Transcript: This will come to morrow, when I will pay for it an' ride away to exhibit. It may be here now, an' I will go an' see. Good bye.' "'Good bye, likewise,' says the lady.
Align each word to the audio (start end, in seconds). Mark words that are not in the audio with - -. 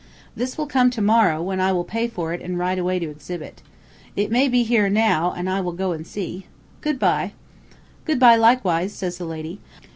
This 0.35 0.57
will 0.57 0.65
come 0.65 0.89
to 0.89 0.99
morrow, 1.03 1.43
when 1.43 1.61
I 1.61 1.71
will 1.71 1.83
pay 1.83 2.07
for 2.07 2.33
it 2.33 2.41
an' 2.41 2.57
ride 2.57 2.79
away 2.79 2.97
to 2.97 3.11
exhibit. 3.11 3.61
It 4.15 4.31
may 4.31 4.47
be 4.47 4.63
here 4.63 4.89
now, 4.89 5.31
an' 5.37 5.47
I 5.47 5.61
will 5.61 5.73
go 5.73 5.93
an' 5.93 6.05
see. 6.05 6.47
Good 6.81 6.97
bye.' 6.97 7.33
"'Good 8.05 8.17
bye, 8.19 8.35
likewise,' 8.35 8.93
says 8.93 9.19
the 9.19 9.25
lady. 9.25 9.59